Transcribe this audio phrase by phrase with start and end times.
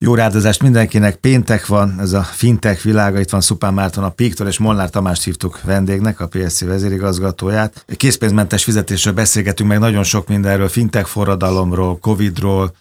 [0.00, 4.46] Jó rádozást mindenkinek, péntek van, ez a fintech világa, itt van Szupán Márton a Píktól,
[4.46, 7.84] és Molnár Tamást hívtuk vendégnek, a PSC vezérigazgatóját.
[7.96, 12.74] Készpénzmentes fizetésről beszélgetünk meg nagyon sok mindenről, fintech forradalomról, Covidról,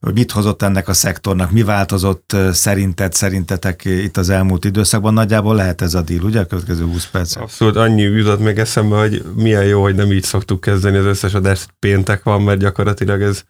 [0.00, 5.12] mit hozott ennek a szektornak, mi változott szerinted, szerintetek itt az elmúlt időszakban.
[5.12, 7.36] Nagyjából lehet ez a díl, ugye a következő 20 perc?
[7.36, 11.34] Abszolút annyi jutott még eszembe, hogy milyen jó, hogy nem így szoktuk kezdeni az összes
[11.34, 13.44] adást, péntek van, mert gyakorlatilag ez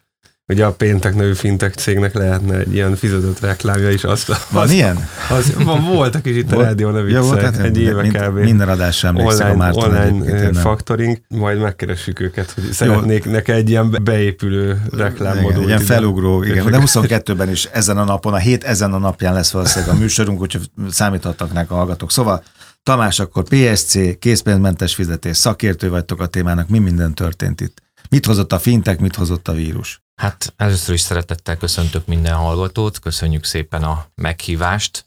[0.47, 4.03] Ugye a Péntek nevű fintech cégnek lehetne egy ilyen fizetett reklámja is.
[4.03, 5.07] Azt, van az, ilyen?
[5.29, 8.37] Az, van, voltak is itt a rádió nevű ja, volt, hát egy éve mind, kb.
[8.37, 13.97] Minden adásra emlékszem online, a Online factoring, majd megkeressük őket, hogy szeretnék neki egy ilyen
[14.03, 15.63] beépülő reklámmodul.
[15.63, 16.71] Ilyen felugró, igen.
[16.71, 20.41] De 22-ben is ezen a napon, a hét ezen a napján lesz valószínűleg a műsorunk,
[20.41, 22.11] úgyhogy számíthatnak nek a hallgatók.
[22.11, 22.43] Szóval
[22.83, 27.81] Tamás, akkor PSC, készpénzmentes fizetés, szakértő vagytok a témának, mi minden történt itt?
[28.09, 30.03] Mit hozott a fintek, mit hozott a vírus?
[30.15, 35.05] Hát először is szeretettel köszöntök minden hallgatót, köszönjük szépen a meghívást.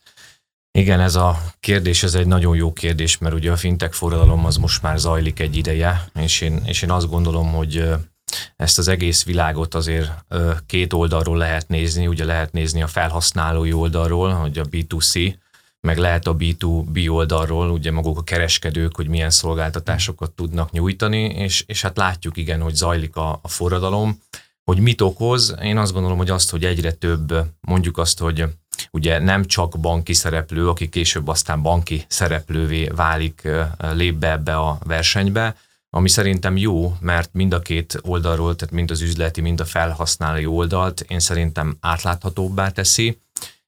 [0.70, 4.56] Igen, ez a kérdés, ez egy nagyon jó kérdés, mert ugye a fintek forradalom az
[4.56, 7.88] most már zajlik egy ideje, és én, és én azt gondolom, hogy
[8.56, 10.10] ezt az egész világot azért
[10.66, 15.34] két oldalról lehet nézni, ugye lehet nézni a felhasználói oldalról, hogy a B2C,
[15.80, 21.64] meg lehet a B2B oldalról, ugye maguk a kereskedők, hogy milyen szolgáltatásokat tudnak nyújtani, és,
[21.66, 24.20] és hát látjuk igen, hogy zajlik a, a forradalom,
[24.68, 28.44] hogy mit okoz, én azt gondolom, hogy azt, hogy egyre több, mondjuk azt, hogy
[28.90, 34.78] ugye nem csak banki szereplő, aki később aztán banki szereplővé válik, lép be ebbe a
[34.84, 35.56] versenybe,
[35.90, 40.46] ami szerintem jó, mert mind a két oldalról, tehát mind az üzleti, mind a felhasználói
[40.46, 43.20] oldalt én szerintem átláthatóbbá teszi,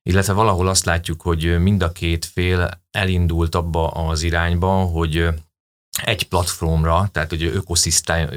[0.03, 5.29] illetve valahol azt látjuk, hogy mind a két fél elindult abba az irányba, hogy
[6.05, 7.65] egy platformra, tehát hogy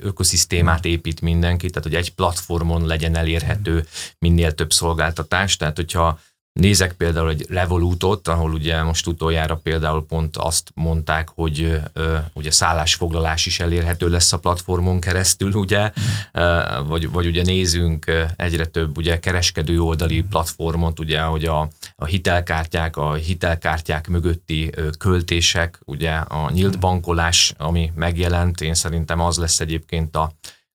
[0.01, 3.85] ökoszisztémát épít mindenki, tehát hogy egy platformon legyen elérhető
[4.19, 6.19] minél több szolgáltatás, tehát hogyha
[6.53, 12.51] Nézek például egy Revolutot, ahol ugye most utoljára például pont azt mondták, hogy ö, ugye
[12.51, 15.91] szállásfoglalás is elérhető lesz a platformon keresztül, ugye,
[16.31, 22.05] ö, vagy, vagy ugye nézünk egyre több ugye kereskedő oldali platformot, ugye, hogy a, a
[22.05, 29.59] hitelkártyák, a hitelkártyák mögötti költések, ugye a nyílt bankolás, ami megjelent, én szerintem az lesz
[29.59, 30.31] egyébként a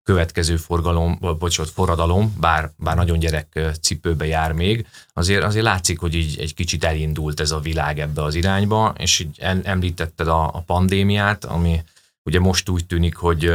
[0.09, 6.15] következő forgalom, bocsánat, forradalom, bár, bár nagyon gyerek cipőbe jár még, azért, azért látszik, hogy
[6.15, 10.63] így egy kicsit elindult ez a világ ebbe az irányba, és így említetted a, a
[10.67, 11.81] pandémiát, ami
[12.25, 13.55] ugye most úgy tűnik, hogy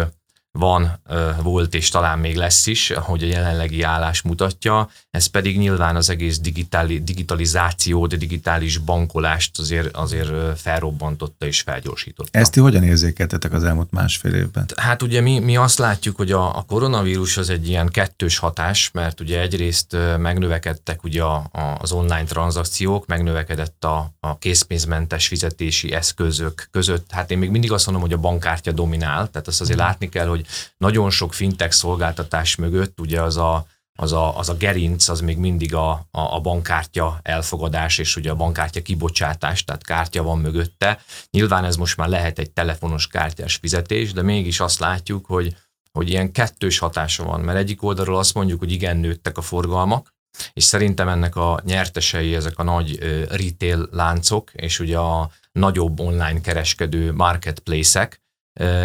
[0.59, 1.01] van,
[1.41, 6.09] volt és talán még lesz is, ahogy a jelenlegi állás mutatja, ez pedig nyilván az
[6.09, 12.39] egész digitali, digitalizáció, de digitális bankolást azért, azért felrobbantotta és felgyorsította.
[12.39, 14.65] Ezt ti hogyan érzékeltetek az elmúlt másfél évben?
[14.75, 18.89] Hát ugye mi, mi azt látjuk, hogy a, a koronavírus az egy ilyen kettős hatás,
[18.93, 25.93] mert ugye egyrészt megnövekedtek ugye a, a, az online tranzakciók, megnövekedett a, a készpénzmentes fizetési
[25.93, 27.11] eszközök között.
[27.11, 30.27] Hát én még mindig azt mondom, hogy a bankkártya dominál, tehát azt azért látni kell,
[30.27, 30.42] hogy
[30.77, 33.65] nagyon sok fintech szolgáltatás mögött ugye az a,
[33.99, 38.31] az a, az a gerinc, az még mindig a, a, a bankkártya elfogadás, és ugye
[38.31, 41.01] a bankkártya kibocsátás, tehát kártya van mögötte.
[41.31, 45.55] Nyilván ez most már lehet egy telefonos kártyás fizetés, de mégis azt látjuk, hogy,
[45.91, 50.13] hogy ilyen kettős hatása van, mert egyik oldalról azt mondjuk, hogy igen, nőttek a forgalmak,
[50.53, 52.97] és szerintem ennek a nyertesei ezek a nagy
[53.29, 58.22] retail láncok, és ugye a nagyobb online kereskedő marketplace-ek,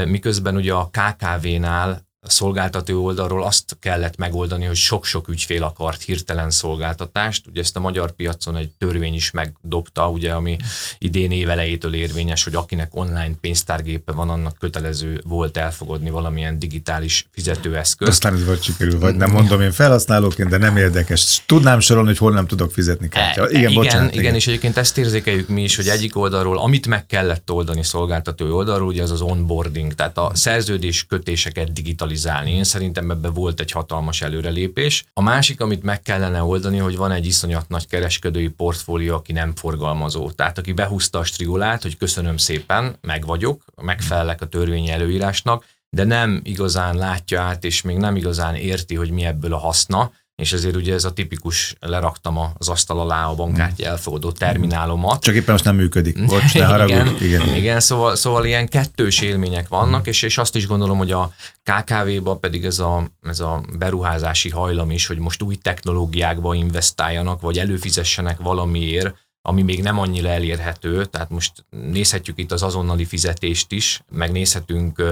[0.06, 7.46] miközben ugye a KKV-nál szolgáltató oldalról azt kellett megoldani, hogy sok-sok ügyfél akart hirtelen szolgáltatást.
[7.46, 10.56] Ugye ezt a magyar piacon egy törvény is megdobta, ugye, ami
[10.98, 18.10] idén évelejétől érvényes, hogy akinek online pénztárgépe van, annak kötelező volt elfogadni valamilyen digitális fizetőeszközt.
[18.10, 21.42] Aztán ez vagy sikerül, vagy nem mondom én felhasználóként, de nem érdekes.
[21.46, 23.46] Tudnám sorolni, hogy hol nem tudok fizetni kártya.
[23.46, 26.58] E, igen, igen, bocsánat, igen, igen, és egyébként ezt érzékeljük mi is, hogy egyik oldalról,
[26.58, 32.16] amit meg kellett oldani szolgáltatói oldalról, ugye az az onboarding, tehát a szerződés kötéseket digitalizálni
[32.18, 32.50] digitalizálni.
[32.50, 35.04] Én szerintem ebbe volt egy hatalmas előrelépés.
[35.12, 39.54] A másik, amit meg kellene oldani, hogy van egy iszonyat nagy kereskedői portfólió, aki nem
[39.54, 40.30] forgalmazó.
[40.30, 46.04] Tehát aki behúzta a strigolát, hogy köszönöm szépen, meg vagyok, megfelelek a törvényi előírásnak, de
[46.04, 50.52] nem igazán látja át, és még nem igazán érti, hogy mi ebből a haszna, és
[50.52, 53.92] ezért ugye ez a tipikus, leraktam az asztal alá a bankkártya hmm.
[53.92, 55.22] elfogadó terminálomat.
[55.22, 56.26] Csak éppen most nem működik.
[56.26, 60.66] Bocs, ne igen, igen, igen szóval, szóval ilyen kettős élmények vannak, és, és azt is
[60.66, 61.32] gondolom, hogy a
[61.62, 67.58] KKV-ba pedig ez a, ez a beruházási hajlam is, hogy most új technológiákba investáljanak, vagy
[67.58, 74.02] előfizessenek valamiért, ami még nem annyira elérhető, tehát most nézhetjük itt az azonnali fizetést is,
[74.10, 75.02] megnézhetünk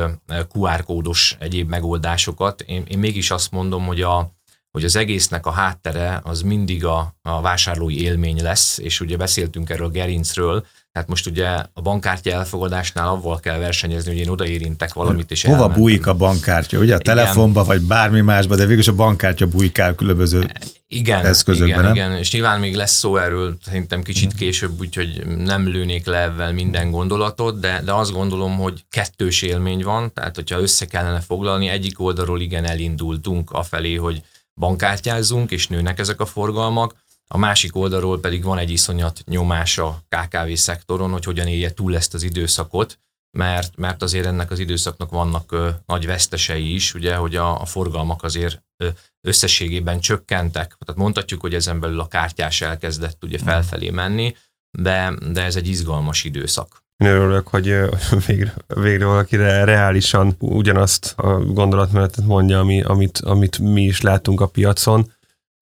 [0.52, 2.60] QR kódos egyéb megoldásokat.
[2.60, 4.35] Én, én mégis azt mondom, hogy a,
[4.76, 9.70] hogy az egésznek a háttere az mindig a, a vásárlói élmény lesz, és ugye beszéltünk
[9.70, 15.30] erről Gerincről, tehát most ugye a bankkártya elfogadásnál avval kell versenyezni, hogy én odaérintek valamit,
[15.30, 15.80] és Hova elmentem.
[15.80, 16.78] bújik a bankkártya?
[16.78, 17.16] Ugye a Igen.
[17.16, 20.50] telefonba, vagy bármi másba, de végülis a bankkártya bújkál különböző
[20.88, 21.94] igen, eszközökben, igen, nem?
[21.94, 26.54] igen, és nyilván még lesz szó erről szerintem kicsit később, úgyhogy nem lőnék le ebben
[26.54, 31.68] minden gondolatot, de, de azt gondolom, hogy kettős élmény van, tehát hogyha össze kellene foglalni,
[31.68, 34.22] egyik oldalról igen elindultunk afelé, hogy
[34.60, 36.94] bankkártyázzunk, és nőnek ezek a forgalmak,
[37.28, 41.96] a másik oldalról pedig van egy iszonyat nyomás a KKV szektoron, hogy hogyan élje túl
[41.96, 42.98] ezt az időszakot,
[43.30, 47.64] mert, mert azért ennek az időszaknak vannak ö, nagy vesztesei is, ugye, hogy a, a
[47.64, 48.88] forgalmak azért ö,
[49.20, 50.76] összességében csökkentek.
[50.78, 54.36] Tehát mondhatjuk, hogy ezen belül a kártyás elkezdett ugye felfelé menni,
[54.70, 56.84] de, de ez egy izgalmas időszak.
[56.96, 57.66] Én örülök, hogy
[58.26, 64.40] végre, végre valaki re- reálisan ugyanazt a gondolatmenetet mondja, ami, amit, amit mi is látunk
[64.40, 65.12] a piacon.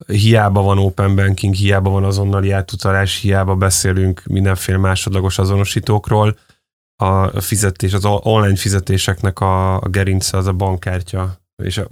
[0.06, 6.38] Hiába van open banking, hiába van azonnali átutalás, hiába beszélünk mindenféle másodlagos azonosítókról.
[6.96, 11.88] A fizetés, az online fizetéseknek a, a gerince az a bankkártya, és a,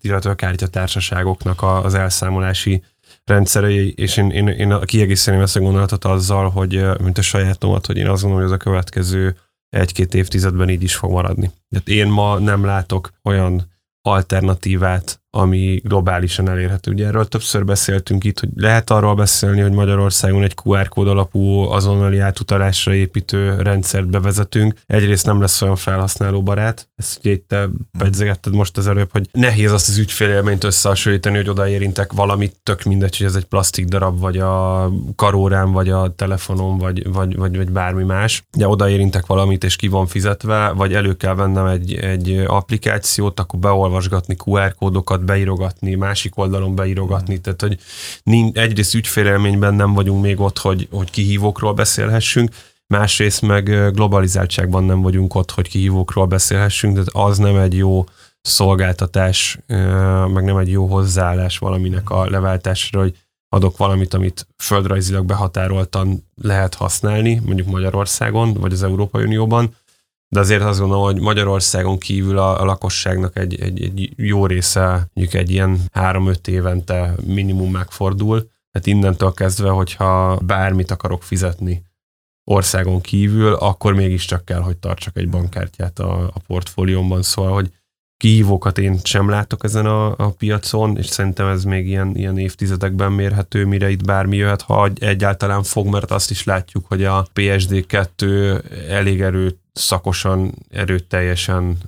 [0.00, 2.82] illetve a kártyatársaságoknak az elszámolási
[3.28, 7.96] rendszerei, és én, én, én kiegészíteném ezt a gondolatot azzal, hogy mint a sajátomat, hogy
[7.96, 9.36] én azt gondolom, hogy ez a következő
[9.68, 11.50] egy-két évtizedben így is fog maradni.
[11.70, 13.68] Tehát én ma nem látok olyan
[14.02, 16.90] alternatívát, ami globálisan elérhető.
[16.90, 21.58] Ugye erről többször beszéltünk itt, hogy lehet arról beszélni, hogy Magyarországon egy QR kód alapú
[21.58, 24.74] azonnali átutalásra építő rendszert bevezetünk.
[24.86, 29.72] Egyrészt nem lesz olyan felhasználóbarát, ezt ugye itt te pedzegetted most az előbb, hogy nehéz
[29.72, 34.38] azt az ügyfélélményt összehasonlítani, hogy odaérintek valamit, tök mindegy, hogy ez egy plastik darab, vagy
[34.38, 38.44] a karórám, vagy a telefonom, vagy, vagy, vagy, vagy bármi más.
[38.56, 43.58] De odaérintek valamit, és ki van fizetve, vagy elő kell vennem egy, egy applikációt, akkor
[43.58, 47.78] beolvasgatni QR kódokat, beírogatni, másik oldalon beírogatni, tehát hogy
[48.52, 52.50] egyrészt ügyfélélményben nem vagyunk még ott, hogy, hogy kihívókról beszélhessünk,
[52.86, 58.04] másrészt meg globalizáltságban nem vagyunk ott, hogy kihívókról beszélhessünk, tehát az nem egy jó
[58.40, 59.58] szolgáltatás,
[60.32, 63.16] meg nem egy jó hozzáállás valaminek a leváltásra, hogy
[63.48, 69.74] adok valamit, amit földrajzilag behatároltan lehet használni, mondjuk Magyarországon, vagy az Európai Unióban,
[70.28, 75.10] de azért azt gondolom, hogy Magyarországon kívül a, a lakosságnak egy, egy, egy jó része
[75.12, 78.50] mondjuk egy ilyen három-öt évente minimum megfordul.
[78.70, 81.82] Tehát innentől kezdve, hogyha bármit akarok fizetni
[82.44, 87.22] országon kívül, akkor mégiscsak kell, hogy tartsak egy bankkártyát a, a portfóliómban.
[87.22, 87.72] Szóval, hogy
[88.16, 93.12] kihívókat én sem látok ezen a, a piacon, és szerintem ez még ilyen, ilyen évtizedekben
[93.12, 98.62] mérhető, mire itt bármi jöhet, ha egyáltalán fog, mert azt is látjuk, hogy a PSD2
[98.88, 99.20] elég
[99.78, 101.78] erőszakosan, erőteljesen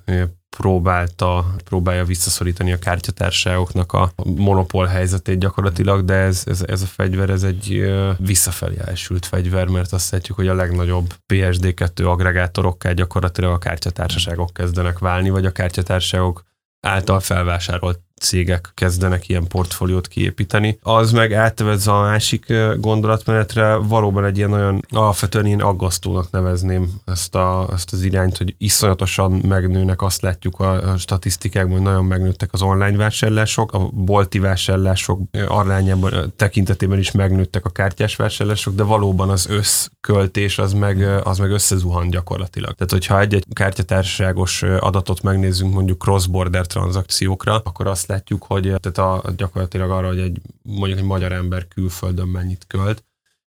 [0.56, 7.30] próbálta, próbálja visszaszorítani a kártyatárságoknak a monopól helyzetét gyakorlatilag, de ez, ez, ez a fegyver,
[7.30, 13.58] ez egy visszafelé elsült fegyver, mert azt látjuk, hogy a legnagyobb PSD2 agregátorokká gyakorlatilag a
[13.58, 16.42] kártyatársaságok kezdenek válni, vagy a kártyatársaságok
[16.80, 20.78] által felvásárolt cégek kezdenek ilyen portfóliót kiépíteni.
[20.82, 27.34] Az meg átvezve a másik gondolatmenetre valóban egy ilyen olyan alapvetően én aggasztónak nevezném ezt,
[27.34, 32.52] a, ezt az irányt, hogy iszonyatosan megnőnek, azt látjuk a, a statisztikákban, hogy nagyon megnőttek
[32.52, 39.30] az online vásárlások, a bolti vásárlások arányában, tekintetében is megnőttek a kártyás vásárlások, de valóban
[39.30, 42.74] az összköltés az meg, az meg összezuhan gyakorlatilag.
[42.74, 48.98] Tehát, hogyha egy-egy kártyatársaságos ö, adatot megnézzünk mondjuk cross-border tranzakciókra, akkor azt látjuk, hogy tehát
[48.98, 53.04] a, gyakorlatilag arra, hogy egy, mondjuk egy magyar ember külföldön mennyit költ,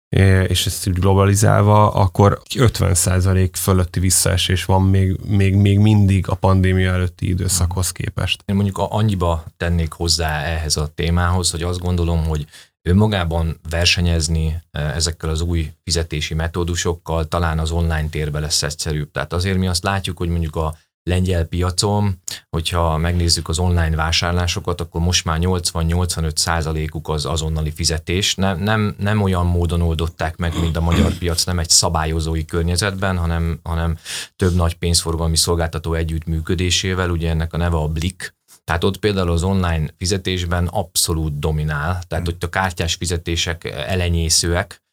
[0.08, 6.34] é- és ezt úgy globalizálva, akkor 50% fölötti visszaesés van még, még, még mindig a
[6.34, 8.42] pandémia előtti időszakhoz képest.
[8.46, 12.46] Én mondjuk annyiba tennék hozzá ehhez a témához, hogy azt gondolom, hogy
[12.82, 19.10] önmagában versenyezni eh, ezekkel az új fizetési metódusokkal talán az online térbe lesz egyszerűbb.
[19.10, 22.20] Tehát azért mi azt látjuk, hogy mondjuk a lengyel piacon,
[22.50, 28.34] hogyha megnézzük az online vásárlásokat, akkor most már 80-85 százalékuk az azonnali fizetés.
[28.34, 33.16] Nem, nem, nem olyan módon oldották meg, mint a magyar piac, nem egy szabályozói környezetben,
[33.18, 33.96] hanem, hanem
[34.36, 38.34] több nagy pénzforgalmi szolgáltató együttműködésével, ugye ennek a neve a Blik,
[38.64, 44.83] tehát ott például az online fizetésben abszolút dominál, tehát ott a kártyás fizetések elenyészőek,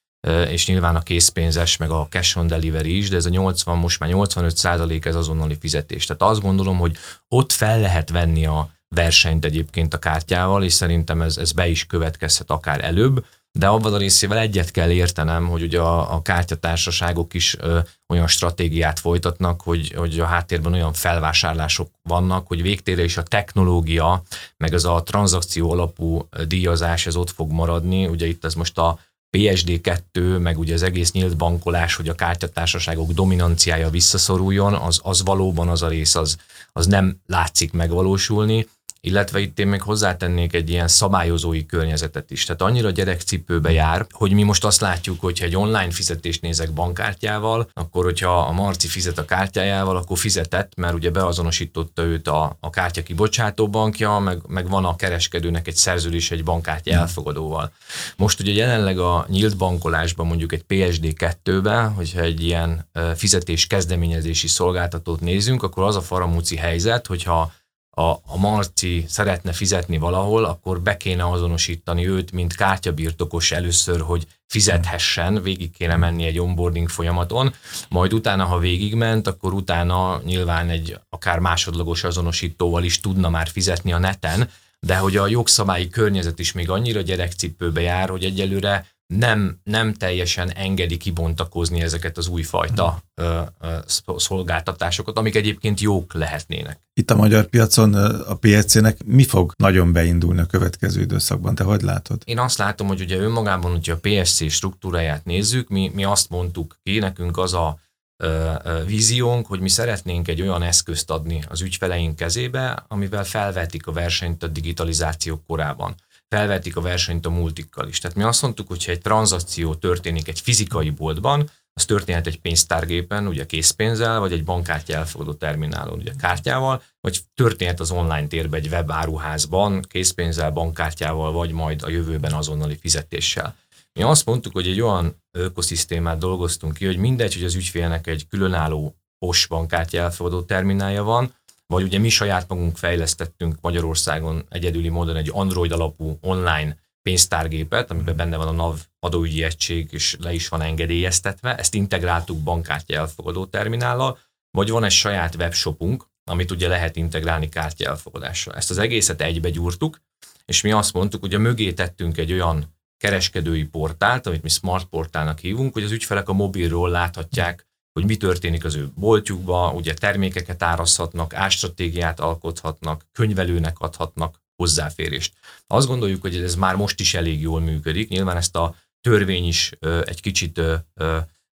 [0.50, 4.00] és nyilván a készpénzes, meg a cash on delivery is, de ez a 80, most
[4.00, 6.06] már 85 százalék ez azonnali fizetés.
[6.06, 6.98] Tehát azt gondolom, hogy
[7.28, 11.86] ott fel lehet venni a versenyt egyébként a kártyával, és szerintem ez, ez be is
[11.86, 17.34] következhet akár előbb, de abban a részével egyet kell értenem, hogy ugye a, a kártyatársaságok
[17.34, 23.18] is ö, olyan stratégiát folytatnak, hogy, hogy a háttérben olyan felvásárlások vannak, hogy végtére is
[23.18, 24.24] a technológia,
[24.58, 28.08] meg ez a tranzakció alapú díjazás, ez ott fog maradni.
[28.08, 29.00] Ugye itt ez most a
[29.38, 35.68] PSD2, meg ugye az egész nyílt bankolás, hogy a kártyatársaságok dominanciája visszaszoruljon, az, az valóban
[35.68, 36.38] az a rész, az,
[36.74, 38.68] az nem látszik megvalósulni
[39.02, 42.46] illetve itt én még hozzátennék egy ilyen szabályozói környezetet is.
[42.46, 46.72] Tehát annyira gyerekcipőbe jár, hogy mi most azt látjuk, hogy ha egy online fizetést nézek
[46.72, 52.58] bankkártyával, akkor hogyha a Marci fizet a kártyájával, akkor fizetett, mert ugye beazonosította őt a,
[52.60, 57.72] a kártya kibocsátó bankja, meg, meg van a kereskedőnek egy szerződés egy bankkártya elfogadóval.
[58.16, 65.20] Most ugye jelenleg a nyílt bankolásban mondjuk egy PSD2-ben, hogyha egy ilyen fizetés kezdeményezési szolgáltatót
[65.20, 67.52] nézünk, akkor az a faramúci helyzet, hogyha
[67.94, 74.28] a, a Marci szeretne fizetni valahol, akkor be kéne azonosítani őt, mint kártyabirtokos először, hogy
[74.48, 77.54] fizethessen, végig kéne menni egy onboarding folyamaton,
[77.90, 83.94] majd utána, ha végigment, akkor utána nyilván egy akár másodlagos azonosítóval is tudna már fizetni
[83.94, 88.86] a neten, de hogy a jogszabályi környezet is még annyira gyerekcipőbe jár, hogy egyelőre
[89.18, 93.76] nem, nem teljesen engedi kibontakozni ezeket az újfajta ö, ö,
[94.18, 96.80] szolgáltatásokat, amik egyébként jók lehetnének.
[96.94, 97.94] Itt a magyar piacon
[98.28, 101.56] a PSC-nek mi fog nagyon beindulni a következő időszakban?
[101.56, 102.22] Te hogy látod?
[102.26, 106.76] Én azt látom, hogy ugye önmagában, hogyha a PSC struktúráját nézzük, mi, mi azt mondtuk
[106.84, 107.80] ki, nekünk az a
[108.24, 113.88] ö, ö, víziónk, hogy mi szeretnénk egy olyan eszközt adni az ügyfeleink kezébe, amivel felvetik
[113.88, 115.96] a versenyt a digitalizáció korában
[116.36, 118.00] felvetik a versenyt a multikkal is.
[118.00, 123.28] Tehát mi azt mondtuk, hogy egy tranzakció történik egy fizikai boltban, az történhet egy pénztárgépen,
[123.28, 128.68] ugye készpénzzel, vagy egy bankkártya elfogadó terminálon, ugye kártyával, vagy történhet az online térben egy
[128.68, 133.56] webáruházban, készpénzzel, bankkártyával, vagy majd a jövőben azonnali fizetéssel.
[133.94, 138.28] Mi azt mondtuk, hogy egy olyan ökoszisztémát dolgoztunk ki, hogy mindegy, hogy az ügyfélnek egy
[138.28, 141.34] különálló POS bankkártya elfogadó terminálja van,
[141.72, 148.16] vagy ugye mi saját magunk fejlesztettünk Magyarországon egyedüli módon egy Android alapú online pénztárgépet, amiben
[148.16, 151.56] benne van a NAV adóügyi egység, és le is van engedélyeztetve.
[151.58, 154.20] Ezt integráltuk bankkártya elfogadó terminállal,
[154.58, 158.56] vagy van egy saját webshopunk, amit ugye lehet integrálni kártya elfogadással.
[158.56, 160.02] Ezt az egészet egybe gyúrtuk,
[160.46, 164.86] és mi azt mondtuk, hogy a mögé tettünk egy olyan kereskedői portált, amit mi smart
[164.86, 169.94] portálnak hívunk, hogy az ügyfelek a mobilról láthatják hogy mi történik az ő boltjukba, ugye
[169.94, 175.34] termékeket árazhatnak, ástratégiát alkothatnak, könyvelőnek adhatnak hozzáférést.
[175.68, 179.72] Azt gondoljuk, hogy ez már most is elég jól működik, nyilván ezt a törvény is
[180.04, 180.62] egy kicsit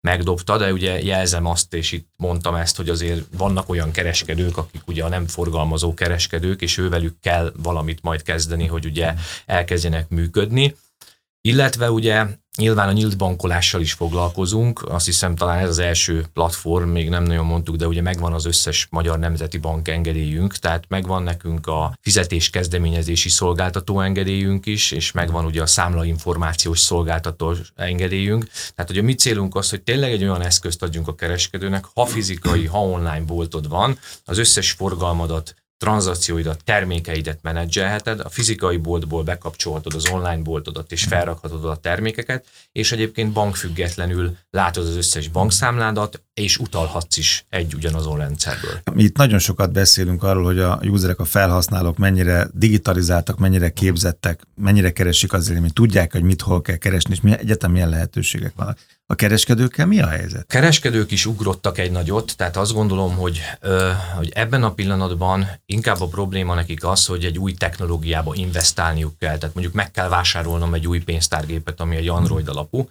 [0.01, 4.88] megdobta, de ugye jelzem azt, és itt mondtam ezt, hogy azért vannak olyan kereskedők, akik
[4.88, 9.13] ugye a nem forgalmazó kereskedők, és ővelük kell valamit majd kezdeni, hogy ugye
[9.46, 10.75] elkezdjenek működni.
[11.41, 12.25] Illetve ugye
[12.58, 17.24] Nyilván a nyílt bankolással is foglalkozunk, azt hiszem talán ez az első platform, még nem
[17.24, 21.98] nagyon mondtuk, de ugye megvan az összes Magyar Nemzeti Bank engedélyünk, tehát megvan nekünk a
[22.01, 28.48] fizetés kezdeményezési szolgáltató engedélyünk is, és megvan ugye a számlainformációs szolgáltató engedélyünk.
[28.75, 32.65] Tehát ugye mi célunk az, hogy tényleg egy olyan eszközt adjunk a kereskedőnek, ha fizikai,
[32.65, 40.10] ha online boltod van, az összes forgalmadat tranzakcióidat, termékeidet menedzselheted, a fizikai boltból bekapcsolhatod az
[40.10, 47.17] online boltodat és felrakhatod a termékeket, és egyébként bankfüggetlenül látod az összes bankszámládat, és utalhatsz
[47.17, 48.79] is egy ugyanazon rendszerből.
[48.94, 54.41] Mi itt nagyon sokat beszélünk arról, hogy a userek, a felhasználók mennyire digitalizáltak, mennyire képzettek,
[54.56, 58.53] mennyire keresik az hogy tudják, hogy mit hol kell keresni, és milyen, egyetem milyen lehetőségek
[58.56, 58.77] vannak.
[59.10, 60.46] A kereskedőkkel mi a helyzet?
[60.48, 63.41] Kereskedők is ugrottak egy nagyot, tehát azt gondolom, hogy,
[64.15, 69.38] hogy ebben a pillanatban inkább a probléma nekik az, hogy egy új technológiába investálniuk kell.
[69.38, 72.89] Tehát mondjuk meg kell vásárolnom egy új pénztárgépet, ami egy Android alapú.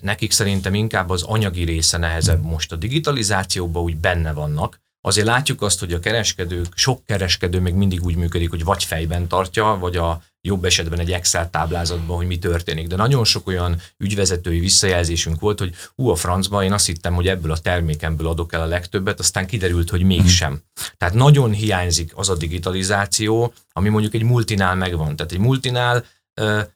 [0.00, 5.62] Nekik szerintem inkább az anyagi része nehezebb most a digitalizációban úgy benne vannak, Azért látjuk
[5.62, 9.96] azt, hogy a kereskedők, sok kereskedő még mindig úgy működik, hogy vagy fejben tartja, vagy
[9.96, 12.86] a jobb esetben egy Excel táblázatban, hogy mi történik.
[12.86, 17.28] De nagyon sok olyan ügyvezetői visszajelzésünk volt, hogy hú, a francba, én azt hittem, hogy
[17.28, 20.60] ebből a termékemből adok el a legtöbbet, aztán kiderült, hogy mégsem.
[20.96, 25.16] Tehát nagyon hiányzik az a digitalizáció, ami mondjuk egy multinál megvan.
[25.16, 26.04] Tehát egy multinál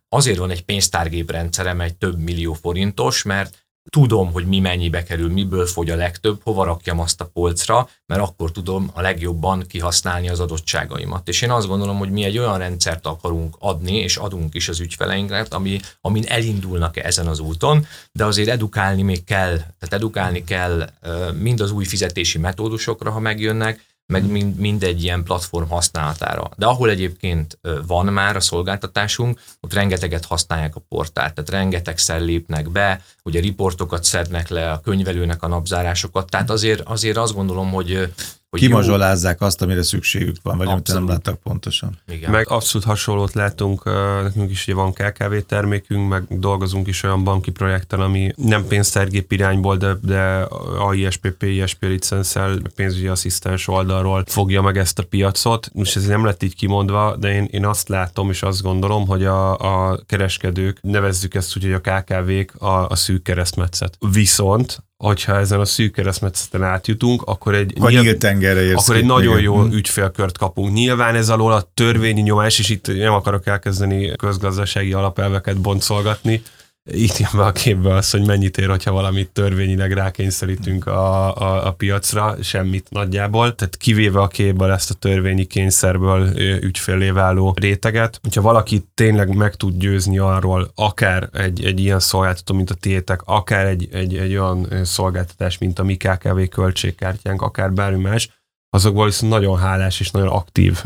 [0.09, 5.67] azért van egy pénztárgéprendszerem, egy több millió forintos, mert tudom, hogy mi mennyibe kerül, miből
[5.67, 10.41] fogy a legtöbb, hova rakjam azt a polcra, mert akkor tudom a legjobban kihasználni az
[10.41, 11.29] adottságaimat.
[11.29, 14.81] És én azt gondolom, hogy mi egy olyan rendszert akarunk adni, és adunk is az
[14.81, 20.91] ügyfeleinknek, ami, amin elindulnak ezen az úton, de azért edukálni még kell, tehát edukálni kell
[21.39, 26.51] mind az új fizetési metódusokra, ha megjönnek, meg mind, mindegy ilyen platform használatára.
[26.57, 32.71] De ahol egyébként van már a szolgáltatásunk, ott rengeteget használják a portált, tehát rengetegszer lépnek
[32.71, 38.13] be, ugye riportokat szednek le, a könyvelőnek a napzárásokat, tehát azért, azért azt gondolom, hogy
[38.51, 39.47] hogy Kimazsolázzák jó.
[39.47, 41.99] azt, amire szükségük van, vagy amit nem láttak pontosan.
[42.09, 42.31] Igen.
[42.31, 43.85] Meg abszolút hasonlót látunk,
[44.23, 49.33] nekünk is ugye van KKV termékünk, meg dolgozunk is olyan banki projekten, ami nem pénztárgép
[49.33, 50.47] irányból, de, de
[50.79, 55.71] AISPP, ISP licenszel, pénzügyi asszisztens oldalról fogja meg ezt a piacot.
[55.73, 59.25] Most ez nem lett így kimondva, de én, én azt látom és azt gondolom, hogy
[59.25, 63.97] a, a kereskedők, nevezzük ezt úgy, hogy a KKV-k a, a szűk keresztmetszet.
[64.13, 68.17] Viszont hogyha ezen a szűk keresztmetszeten átjutunk, akkor egy, akkor nyilv...
[68.17, 69.73] tengerre akkor egy nagyon jó hmm.
[69.73, 70.73] ügyfélkört kapunk.
[70.73, 76.43] Nyilván ez alól a törvényi nyomás, és itt nem akarok elkezdeni közgazdasági alapelveket boncolgatni,
[76.85, 81.73] itt be a képbe az, hogy mennyit ér, hogyha valamit törvényileg rákényszerítünk a, a, a
[81.73, 83.55] piacra, semmit nagyjából.
[83.55, 88.19] Tehát kivéve a képből ezt a törvényi kényszerből ügyfélé váló réteget.
[88.23, 93.21] Hogyha valaki tényleg meg tud győzni arról, akár egy, egy ilyen szolgáltató, mint a tiétek,
[93.25, 98.40] akár egy, egy, egy olyan szolgáltatás, mint a mi KKV költségkártyánk, akár bármi más,
[98.71, 100.85] azokból viszont nagyon hálás és nagyon aktív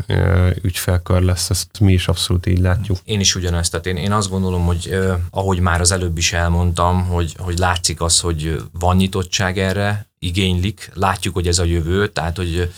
[0.61, 2.97] ügyfelkör lesz, ezt mi is abszolút így látjuk.
[3.03, 4.99] Én is ugyanezt, tehát én, én azt gondolom, hogy
[5.29, 10.91] ahogy már az előbb is elmondtam, hogy, hogy látszik az, hogy van nyitottság erre, igénylik,
[10.93, 12.71] látjuk, hogy ez a jövő, tehát hogy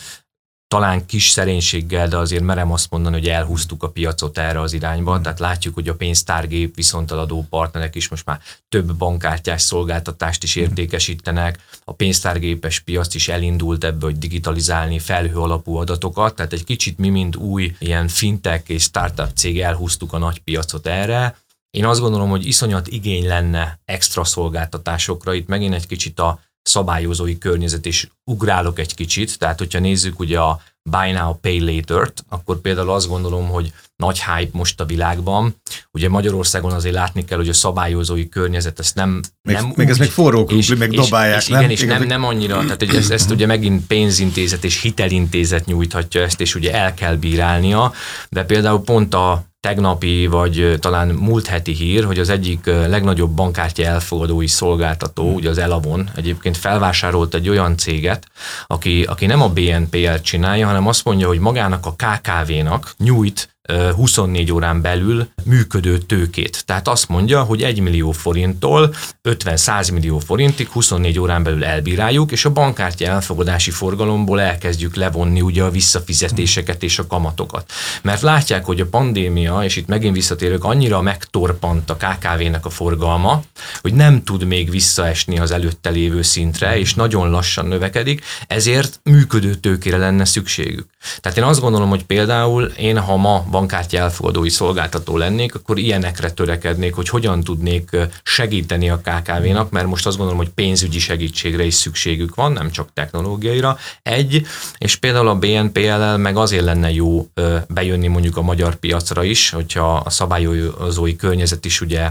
[0.67, 5.13] talán kis szerénységgel, de azért merem azt mondani, hogy elhúztuk a piacot erre az irányba,
[5.13, 5.21] hmm.
[5.21, 10.63] tehát látjuk, hogy a pénztárgép viszontaladó partnerek is most már több bankkártyás szolgáltatást is hmm.
[10.63, 16.97] értékesítenek, a pénztárgépes piac is elindult ebbe, hogy digitalizálni felhő alapú adatokat, tehát egy kicsit
[16.97, 21.35] mi, mint új ilyen fintech és startup cég elhúztuk a nagy piacot erre,
[21.69, 27.37] én azt gondolom, hogy iszonyat igény lenne extra szolgáltatásokra, itt megint egy kicsit a szabályozói
[27.37, 32.61] környezet, és ugrálok egy kicsit, tehát hogyha nézzük ugye a Buy Now, Pay Later-t, akkor
[32.61, 35.55] például azt gondolom, hogy nagy hype most a világban.
[35.91, 39.21] Ugye Magyarországon azért látni kell, hogy a szabályozói környezet ezt nem...
[39.41, 41.59] Még, nem még úgy, ez még forró krumpli, meg és, dobálják, és, nem?
[41.59, 46.21] Igen, és nem, nem annyira, tehát hogy ezt, ezt ugye megint pénzintézet és hitelintézet nyújthatja
[46.21, 47.93] ezt, és ugye el kell bírálnia,
[48.29, 53.83] de például pont a tegnapi, vagy talán múlt heti hír, hogy az egyik legnagyobb bankkártya
[53.83, 55.35] elfogadói szolgáltató, hmm.
[55.35, 58.27] ugye az Elavon, egyébként felvásárolt egy olyan céget,
[58.67, 63.56] aki, aki nem a BNPL csinálja, hanem azt mondja, hogy magának a KKV-nak nyújt
[63.95, 66.65] 24 órán belül működő tőkét.
[66.65, 72.45] Tehát azt mondja, hogy 1 millió forinttól 50-100 millió forintig 24 órán belül elbíráljuk, és
[72.45, 77.71] a bankkártya elfogadási forgalomból elkezdjük levonni ugye a visszafizetéseket és a kamatokat.
[78.01, 83.43] Mert látják, hogy a pandémia, és itt megint visszatérők, annyira megtorpant a KKV-nek a forgalma,
[83.81, 89.55] hogy nem tud még visszaesni az előtte lévő szintre, és nagyon lassan növekedik, ezért működő
[89.55, 90.87] tőkére lenne szükségük.
[91.19, 96.31] Tehát én azt gondolom, hogy például én, ha ma bankkártya elfogadói szolgáltató lennék, akkor ilyenekre
[96.31, 97.89] törekednék, hogy hogyan tudnék
[98.23, 102.93] segíteni a KKV-nak, mert most azt gondolom, hogy pénzügyi segítségre is szükségük van, nem csak
[102.93, 103.77] technológiaira.
[104.01, 107.27] Egy, és például a BNPL-el meg azért lenne jó
[107.67, 112.09] bejönni mondjuk a magyar piacra is, hogyha a szabályozói környezet is ugye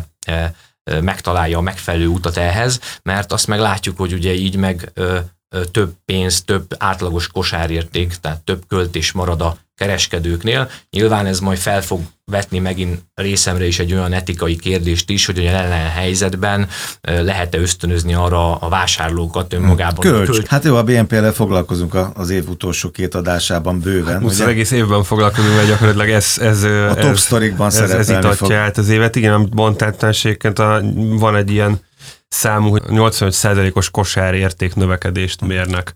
[1.01, 4.93] megtalálja a megfelelő utat ehhez, mert azt meg látjuk, hogy ugye így meg
[5.71, 10.71] több pénz, több átlagos kosárérték, tehát több költés marad a kereskedőknél.
[10.91, 15.39] Nyilván ez majd fel fog vetni megint részemre is egy olyan etikai kérdést is, hogy
[15.39, 16.69] a jelen helyzetben
[17.01, 20.01] lehet-e ösztönözni arra a vásárlókat önmagában.
[20.01, 20.29] Kölcs.
[20.29, 20.47] Kölcs.
[20.47, 24.13] Hát jó, a BNP-lel foglalkozunk az év utolsó két adásában bőven.
[24.13, 27.91] Hát most az egész évben foglalkozunk, mert gyakorlatilag ez, ez, a top ez, sztorikban ez,
[27.91, 28.53] ez itatja fog.
[28.53, 29.17] át az évet.
[29.17, 29.95] Igen, amit mondtál,
[31.19, 31.81] van egy ilyen
[32.37, 35.95] számú 85%-os kosárérték növekedést mérnek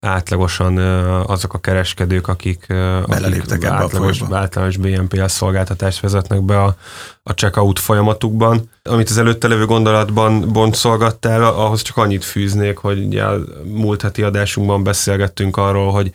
[0.00, 0.78] átlagosan
[1.26, 6.76] azok a kereskedők, akik, akik átlagos, általános BNPL szolgáltatást vezetnek be a,
[7.22, 8.70] a checkout folyamatukban.
[8.82, 13.24] Amit az előtte levő gondolatban boncolgattál, ahhoz csak annyit fűznék, hogy ugye
[13.64, 16.12] múlt heti adásunkban beszélgettünk arról, hogy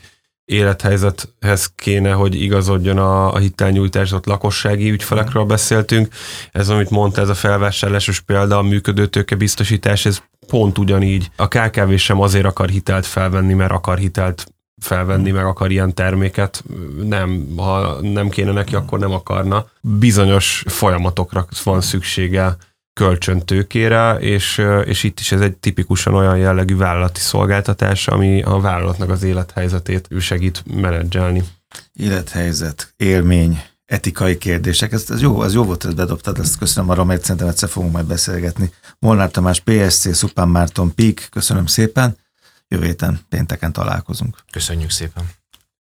[0.47, 6.13] élethelyzethez kéne, hogy igazodjon a, a hitelnyújtás, lakossági ügyfelekről beszéltünk.
[6.51, 11.31] Ez, amit mondta, ez a felvásárlásos példa, a működőtőke biztosítás, ez pont ugyanígy.
[11.35, 16.63] A KKV sem azért akar hitelt felvenni, mert akar hitelt felvenni, meg akar ilyen terméket.
[17.03, 19.65] Nem, ha nem kéne neki, akkor nem akarna.
[19.81, 22.57] Bizonyos folyamatokra van szüksége
[22.97, 29.09] kölcsöntőkére, és, és itt is ez egy tipikusan olyan jellegű vállalati szolgáltatás, ami a vállalatnak
[29.09, 31.43] az élethelyzetét segít menedzselni.
[31.93, 37.03] Élethelyzet, élmény, etikai kérdések, ez, ez jó, ez jó volt, hogy bedobtad, ezt köszönöm arra,
[37.03, 38.71] mert szerintem egyszer fogunk majd beszélgetni.
[38.99, 42.17] Molnár Tamás, PSC, Szupán Márton, PIK, köszönöm szépen,
[42.67, 44.37] jövő héten pénteken találkozunk.
[44.51, 45.23] Köszönjük szépen.